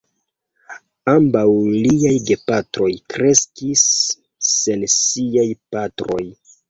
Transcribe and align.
Ambaŭ 1.11 1.43
liaj 1.75 2.13
gepatroj 2.29 2.89
kreskis 3.15 3.87
sen 4.55 4.91
siaj 4.99 5.47
patroj. 5.77 6.23